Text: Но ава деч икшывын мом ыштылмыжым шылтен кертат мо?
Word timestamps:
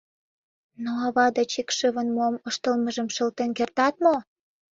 Но 0.83 0.91
ава 1.07 1.27
деч 1.37 1.51
икшывын 1.61 2.07
мом 2.17 2.35
ыштылмыжым 2.49 3.07
шылтен 3.15 3.49
кертат 3.57 3.95
мо? 4.03 4.15